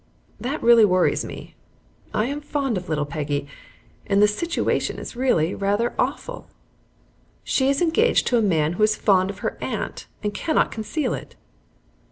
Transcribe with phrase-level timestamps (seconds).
[0.39, 1.53] That really worries me.
[2.11, 3.45] I am fond of little Peggy,
[4.07, 6.47] and the situation is really rather awful.
[7.43, 11.13] She is engaged to a man who is fond of her aunt and cannot conceal
[11.13, 11.35] it.